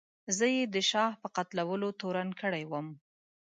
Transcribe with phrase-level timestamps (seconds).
[0.37, 2.87] زه یې د شاه په قتلولو تورن کړی وم.